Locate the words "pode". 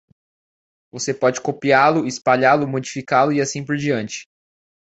1.13-1.39